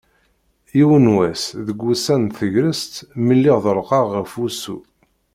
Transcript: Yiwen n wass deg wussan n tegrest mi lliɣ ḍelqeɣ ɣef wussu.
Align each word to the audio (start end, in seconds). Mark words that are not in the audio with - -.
Yiwen 0.77 1.05
n 1.11 1.13
wass 1.15 1.43
deg 1.65 1.77
wussan 1.83 2.21
n 2.29 2.33
tegrest 2.37 2.93
mi 3.25 3.33
lliɣ 3.37 3.57
ḍelqeɣ 3.65 4.05
ɣef 4.15 4.31
wussu. 4.39 4.77